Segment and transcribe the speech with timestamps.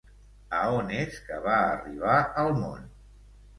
[0.59, 2.17] A on és que va arribar
[2.47, 2.91] al món?